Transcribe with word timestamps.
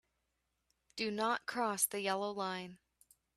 Do 0.95 1.11
not 1.11 1.45
cross 1.45 1.85
the 1.85 1.99
yellow 2.01 2.31
line. 2.31 2.79